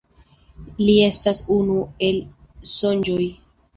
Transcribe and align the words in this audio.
Li 0.87 0.95
estas 1.09 1.41
unu 1.57 1.75
el 2.09 2.19
Sonĝoj. 2.75 3.25